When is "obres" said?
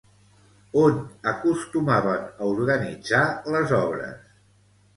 3.85-4.21